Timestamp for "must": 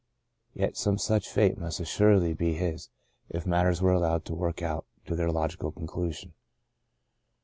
1.59-1.79